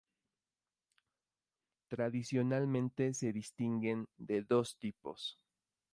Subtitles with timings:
[1.89, 5.37] Tradicionalmente se distinguen de dos tipos.